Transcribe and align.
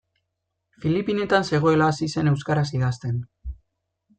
Filipinetan 0.85 1.45
zegoela 1.49 1.91
hasi 1.91 2.09
zen 2.17 2.33
euskaraz 2.33 2.67
idazten. 2.79 3.21